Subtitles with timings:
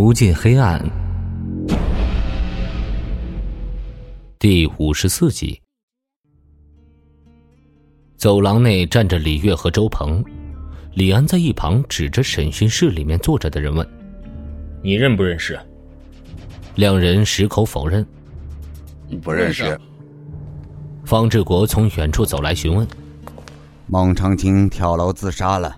[0.00, 0.80] 无尽黑暗，
[4.38, 5.60] 第五十四集。
[8.16, 10.24] 走廊内站着李月和周鹏，
[10.94, 13.84] 李安在一旁指着审讯室里面坐着的人问
[14.84, 15.58] ：“你认不认识？”
[16.76, 18.06] 两人矢口否认
[19.20, 19.76] ：“不认识。”
[21.04, 22.86] 方志国从远处走来询问
[23.90, 25.76] ：“孟长青跳楼自杀了，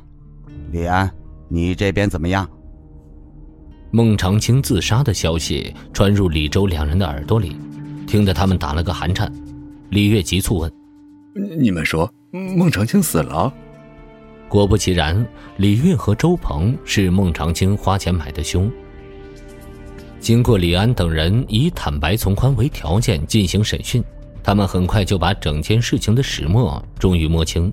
[0.71, 1.11] 李安，
[1.49, 2.47] 你这边怎么样？”
[3.93, 7.57] 孟长青自杀的消息传入李周两人的耳朵里，
[8.07, 9.33] 听得他们打了个寒颤。
[9.89, 10.73] 李月急促问
[11.59, 13.53] ：“你们说孟长青死了？”
[14.49, 15.27] 果不其然，
[15.57, 18.71] 李月和周鹏是孟长青花钱买的凶。
[20.21, 24.05] 经过李安等人以坦白从宽为条件进行审讯，
[24.41, 27.73] 他们很快就把整件事情的始末终于摸清。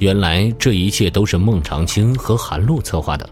[0.00, 3.30] 原来这一切都是孟长青和韩露策划的。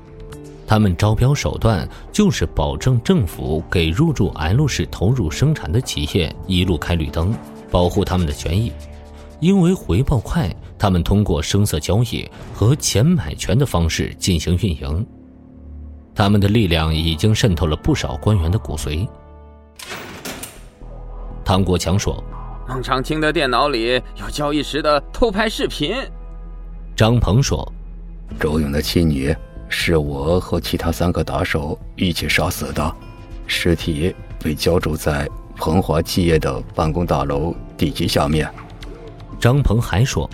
[0.66, 7.34] 他们招标手段就是保证政府给入驻 L 市投入生产的企业一路开绿灯，
[7.70, 8.72] 保护他们的权益。
[9.40, 15.06] 因为回报快，他们通过声色交易和钱买权的方式进行运营。
[16.14, 19.06] 他们的力量已经渗透了不少官员的骨髓。
[21.44, 22.22] 唐国强说
[22.66, 25.94] ：“孟长青的电脑里有交易时的偷拍视频。”
[26.96, 27.70] 张鹏说
[28.40, 29.36] ：“周勇的妻女。”
[29.68, 32.96] 是我和其他三个打手一起杀死的，
[33.46, 38.48] 尸体被浇筑在鹏华企业的办公大楼地基下面。
[39.40, 40.28] 张鹏还说：“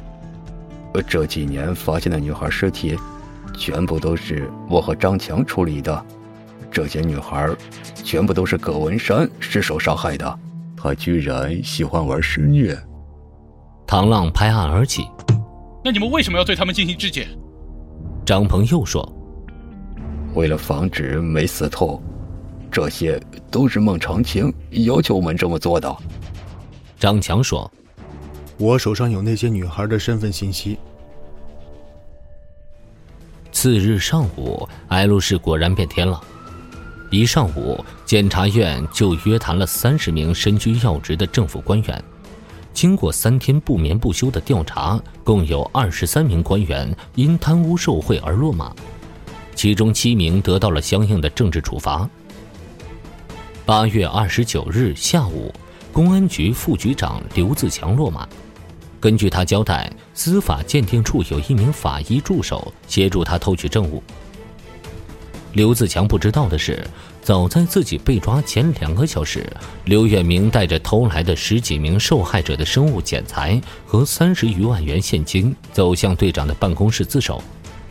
[1.09, 2.97] 这几年发现的女孩尸体，
[3.57, 6.05] 全部都是我和张强处理的。
[6.71, 7.49] 这些女孩，
[7.95, 10.39] 全部都是葛文山失手杀害的。
[10.77, 12.79] 他居然喜欢玩施虐。”
[13.87, 15.07] 唐浪拍案而起
[15.83, 17.27] ：“那你们为什么要对他们进行肢解？”
[18.25, 19.11] 张鹏又说。
[20.35, 22.01] 为了防止没死透，
[22.71, 25.95] 这些都是孟长青要求我们这么做的。
[26.99, 27.71] 张强说
[28.59, 30.79] ：“我手上有那些女孩的身份信息。”
[33.53, 36.21] 次日上午，L 市果然变天了。
[37.11, 42.05] 一上午，检察院就约谈了三十名身居要职的政府官员。
[42.73, 48.73] 经过三天不眠不休的调查，共有二十三名官员因贪污受贿而落马。
[49.55, 52.09] 其中七名得到了相应的政治处罚。
[53.67, 55.53] 八月二十九日下午，
[55.93, 58.29] 公安局副局长刘自强落马。
[58.99, 64.03] 根据他交代，司法鉴定处有一名法医助手协助他偷取证物。
[65.53, 66.87] 刘自强不知道的是，
[67.23, 69.45] 早在自己被抓前两个小时，
[69.85, 77.43] 刘远明带着偷来的十几名受害者的生物检材和三十余万元现金，走向队长的办公室自首。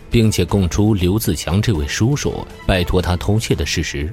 [0.09, 4.11] 并且供出刘自强这位叔叔拜托他偷窃的事实。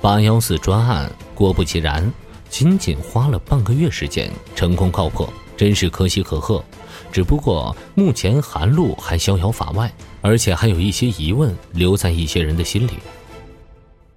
[0.00, 2.12] 八幺四专案果不其然，
[2.48, 6.62] 仅仅花了半个月时间成功告破，真是可喜可贺。
[7.10, 9.90] 只不过目前韩露还逍遥法外，
[10.20, 12.92] 而且还有一些疑问留在一些人的心里。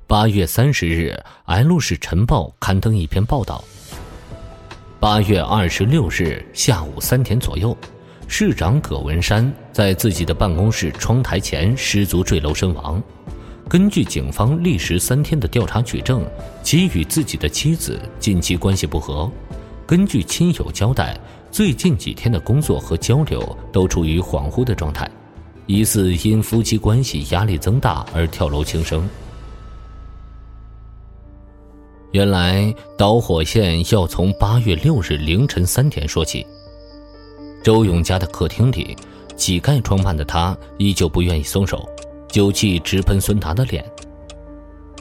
[0.08, 3.64] 八月三十日，《L 市晨报》刊登一篇报道。
[5.00, 7.76] 八月二十六日下午三点左右。
[8.34, 13.04] 市长葛文山在自己的办公室窗台前失足坠楼身亡。
[13.68, 16.26] 根据警方历时三天的调查取证，
[16.64, 19.30] 其与自己的妻子近期关系不和。
[19.86, 21.20] 根据亲友交代，
[21.52, 25.12] 最近几天的工作和交流都处于恍惚的状态，
[25.66, 29.08] 疑似因夫妻关系压力增大而跳楼轻生。
[32.14, 36.48] 原来导火线要从八月六日凌晨三点说起。
[37.64, 38.98] 周勇家的客厅里，
[39.36, 41.88] 乞丐装扮的他依旧不愿意松手，
[42.28, 43.86] 酒气直喷孙达的脸。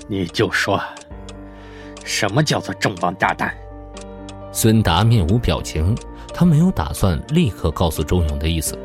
[0.06, 0.78] 你就说，
[2.04, 3.54] 什么叫做重磅炸弹？
[4.52, 5.96] 孙达面无表情，
[6.34, 8.78] 他没有打算立刻告诉周勇的意思。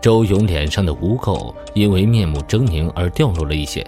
[0.00, 3.86] 周勇脸上的污垢因为面目狰狞而掉落了一些。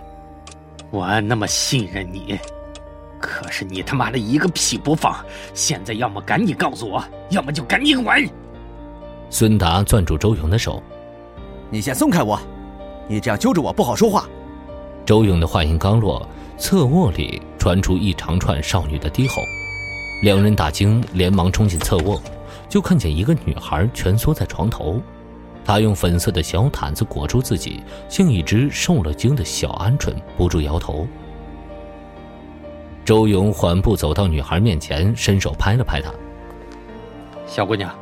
[0.90, 2.38] 我那么信任你。
[3.30, 5.24] 可是你他妈的一个屁不放！
[5.54, 8.28] 现在要么赶紧告诉我，要么就赶紧滚！
[9.30, 10.82] 孙达攥住周勇的手
[11.70, 12.40] ：“你先松开我，
[13.06, 14.28] 你这样揪着我不好说话。”
[15.06, 16.28] 周勇的话音刚落，
[16.58, 19.36] 侧卧里传出一长串少女的低吼，
[20.24, 22.20] 两人大惊，连忙冲进侧卧，
[22.68, 25.00] 就看见一个女孩蜷缩在床头，
[25.64, 31.06] 她用粉色的小毯子裹住自己，像一只受了惊的小鹌鹑，不住摇头。
[33.04, 36.12] 周勇缓步走到女孩面前，伸手拍了拍她。
[37.46, 37.92] 小姑娘，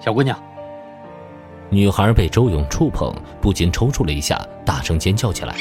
[0.00, 0.36] 小姑娘。
[1.70, 5.54] 女孩被周勇触碰，不禁抽搐了一下，大声尖叫起来。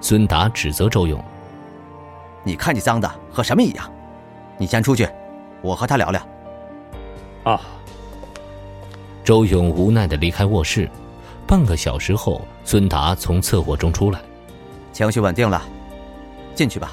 [0.00, 1.22] 孙达指责周勇
[2.44, 3.90] ：“你看你脏的和什么一样？
[4.56, 5.08] 你先出去，
[5.62, 6.22] 我和他聊聊。”
[7.44, 7.60] 啊。
[9.24, 10.88] 周勇无奈的离开卧室。
[11.46, 14.20] 半个小时后，孙达从侧卧中出来，
[14.92, 15.62] 情绪稳定了，
[16.58, 16.92] 进去吧。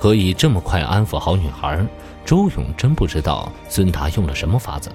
[0.00, 1.86] 可以这么快安抚好女孩，
[2.24, 4.90] 周勇真不知道孙达用了什么法子。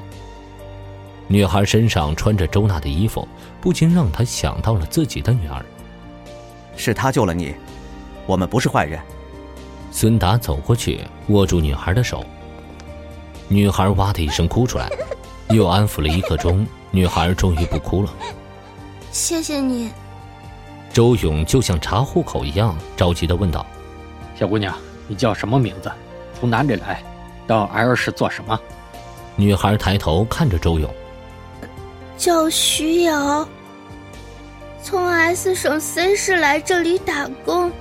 [1.27, 3.25] 女孩身上穿着周娜的衣服，
[3.62, 5.65] 不禁让他想到了自己的女儿。
[6.75, 7.56] 是他救了你，
[8.25, 9.00] 我们不是坏人。
[9.91, 12.25] 孙达走过去，握住女孩的手。
[13.47, 14.89] 女孩哇的一声哭出来，
[15.50, 18.13] 又安抚了一刻钟，女孩终于不哭了。
[19.12, 19.89] 谢谢你。
[20.93, 23.65] 周勇就像查户口一样着急的问道
[24.38, 24.77] ：“小姑娘，
[25.07, 25.91] 你叫什么名字？
[26.38, 27.01] 从哪里来？
[27.47, 28.59] 到 L 市做什么？”
[29.38, 30.93] 女孩抬头看着周勇，
[32.17, 33.47] 叫徐瑶。
[34.83, 37.71] 从 S 省 C 市来这里打工。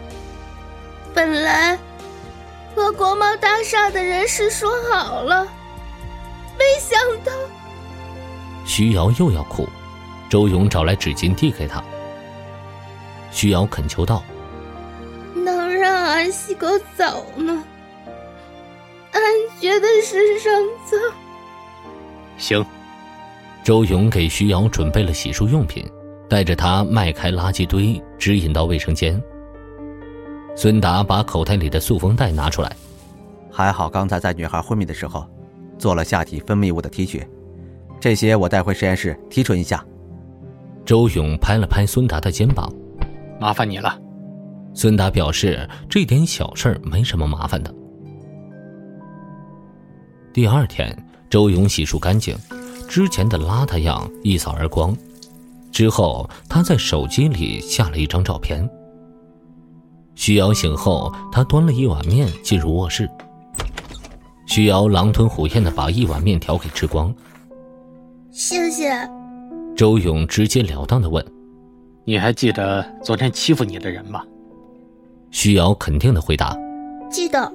[1.12, 1.77] 本来
[2.77, 5.45] 和国贸大厦的人事说好了，
[6.57, 7.33] 没想到……
[8.65, 9.69] 徐瑶又要哭，
[10.29, 11.83] 周勇找来纸巾递给她。
[13.31, 14.23] 徐瑶恳求道
[15.35, 17.65] ：“能让俺洗个澡吗？
[19.12, 19.23] 俺
[19.61, 20.53] 觉得身上
[20.85, 20.99] 脏。”
[22.38, 22.65] 行。
[23.62, 25.85] 周勇给徐瑶准备了洗漱用品。
[26.29, 29.21] 带着她迈开垃圾堆，指引到卫生间。
[30.55, 32.71] 孙达把口袋里的塑封袋拿出来，
[33.50, 35.26] 还好刚才在女孩昏迷的时候，
[35.76, 37.26] 做了下体分泌物的提取，
[37.99, 39.85] 这些我带回实验室提纯一下。
[40.85, 42.73] 周勇拍了拍孙达的肩膀，
[43.41, 43.99] 麻烦你了。
[44.75, 47.75] 孙达表示这点小事没什么麻烦的。
[50.33, 50.97] 第二天，
[51.29, 52.37] 周勇洗漱干净，
[52.89, 54.97] 之前的邋遢样一扫而光。
[55.73, 58.69] 之后，他在手机里下了一张照片。
[60.15, 63.09] 徐瑶醒后，他端了一碗面进入卧室。
[64.47, 67.15] 徐瑶狼吞虎咽的把一碗面条给吃光。
[68.31, 68.93] 谢谢。
[69.77, 71.25] 周勇直截了当的问
[72.05, 74.23] ：“你还记得昨天欺负你的人吗？”
[75.31, 76.56] 徐瑶肯定的回答
[77.11, 77.52] ：“记得。”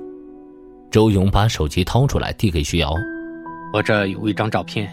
[0.92, 2.94] 周勇把手机掏出来递给徐瑶
[3.74, 4.90] ：“我这有一张照片，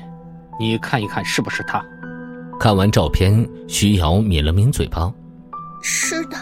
[0.58, 1.84] 你看一看是不是他？”
[2.58, 5.12] 看完照片，徐瑶抿了抿嘴巴
[5.82, 6.36] ：“是的。”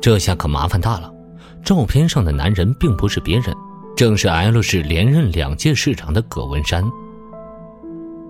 [0.00, 1.12] 这下可麻烦大了。
[1.64, 3.54] 照片上的男人并不是别人，
[3.96, 6.84] 正是 L 市连任两届市长的葛文山。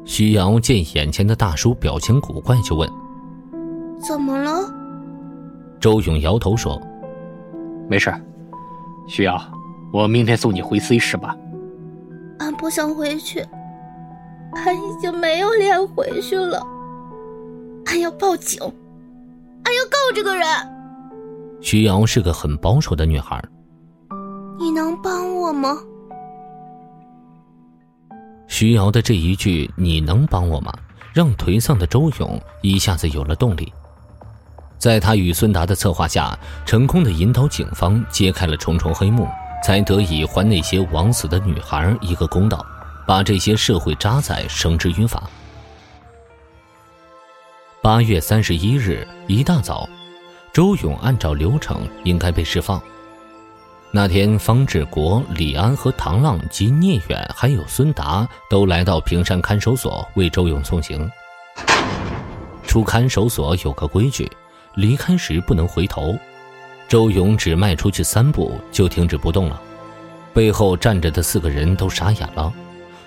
[0.04, 2.86] 徐瑶见眼前的大叔表情古怪，就问
[4.06, 4.72] ：“怎么了？”
[5.80, 6.80] 周勇摇头说
[7.88, 8.12] ：“没事。”
[9.08, 9.40] 徐瑶，
[9.92, 11.36] 我明天送你回 C 市吧。
[12.38, 13.40] 俺不想回去，
[14.52, 16.62] 俺已经没有脸回去了。
[17.86, 18.60] 俺要报警，
[19.64, 20.46] 俺要告这个人。
[21.60, 23.42] 徐瑶是个很保守的女孩。
[24.58, 25.76] 你能帮我吗？
[28.46, 30.72] 徐瑶的这一句“你能帮我吗”，
[31.12, 33.72] 让颓丧的周勇一下子有了动力。
[34.82, 36.36] 在他与孙达的策划下，
[36.66, 39.28] 成功的引导警方揭开了重重黑幕，
[39.64, 42.66] 才得以还那些枉死的女孩一个公道，
[43.06, 45.30] 把这些社会渣滓绳之于法。
[47.80, 49.88] 八月三十一日一大早，
[50.52, 52.82] 周勇按照流程应该被释放。
[53.92, 61.08] 那天，方志国、李安和唐浪及聂远还有孙达都来到平山看守所为周勇送行。
[62.66, 64.28] 出看守所有个规矩，
[64.74, 66.16] 离开时不能回头。
[66.88, 69.60] 周勇只迈出去三步就停止不动了，
[70.34, 72.52] 背后站着的四个人都傻眼了。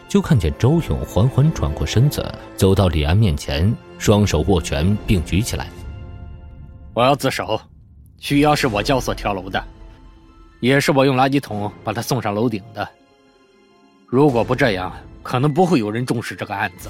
[0.07, 2.23] 就看见周勇缓缓转过身子，
[2.55, 5.67] 走到李安面前，双手握拳并举起来。
[6.93, 7.59] 我要自首，
[8.19, 9.61] 徐瑶是我教唆跳楼的，
[10.61, 12.87] 也是我用垃圾桶把他送上楼顶的。
[14.07, 16.89] 如果不这样，可能不会有人重视这个案子。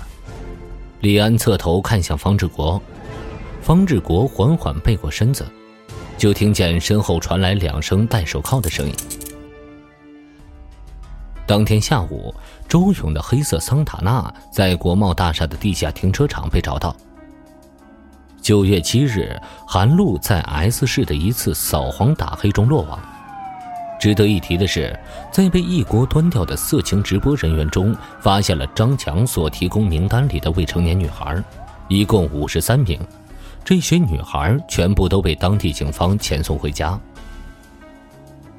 [1.00, 2.82] 李安侧头看向方志国，
[3.65, 5.43] 方志国缓缓背过身子，
[6.19, 8.93] 就听见身后传来两声戴手铐的声音。
[11.48, 12.31] 当天下午，
[12.67, 16.95] 周勇的黑色桑塔纳在国贸大厦的地下停车场被找到。
[18.39, 23.00] 九月七日，韩露在 S 市的一次扫黄打黑中落网。
[24.00, 24.95] 值得一提的是，
[25.31, 31.43] 在被一锅端掉的色情直播人员中，发现了张强所提供名单里的未成年女孩，
[31.88, 33.00] 一共五十三名。
[33.65, 36.98] 这些女孩全部都被当地警方遣送回家。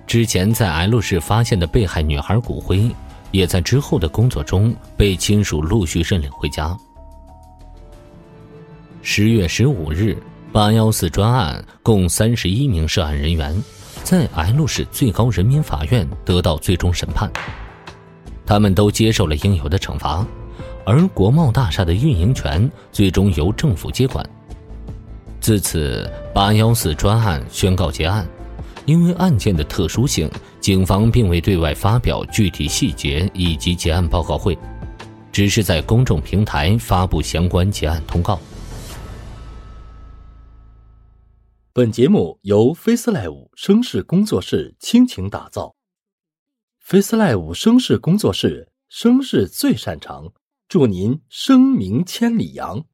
[0.05, 2.91] 之前在 L 市发现的被害女孩骨灰，
[3.31, 6.77] 也在之后的工作中被亲属陆续认领回家。
[9.01, 10.21] 十月十五日，
[10.53, 13.55] 八幺四专案共三十一名涉案人员，
[14.03, 17.31] 在 L 市最高人民法院得到最终审判，
[18.45, 20.27] 他们都接受了应有的惩罚，
[20.85, 24.29] 而国贸大厦的运营权最终由政府接管。
[25.47, 28.27] 自此，八幺四专案宣告结案。
[28.85, 30.29] 因为案件的特殊性，
[30.61, 34.59] 警方并未对外发表具体细节以及结案报告会，
[35.31, 38.41] 只是在公众平台发布相关结案通告。
[41.73, 45.77] 本节目由 FaceLive 声势工作室倾情打造
[46.85, 50.33] ，FaceLive 声势工作室声势最擅长，
[50.69, 52.85] 祝您声名千里扬。